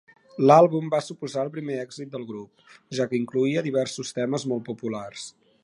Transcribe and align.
L'àlbum 0.49 0.87
va 0.93 1.01
suposar 1.07 1.43
el 1.47 1.51
primer 1.57 1.75
èxit 1.81 2.15
del 2.15 2.25
grup, 2.31 2.65
ja 3.01 3.07
que 3.11 3.17
incloïa 3.21 3.65
diversos 3.69 4.13
temes 4.21 4.47
molt 4.53 4.67
populars. 4.71 5.29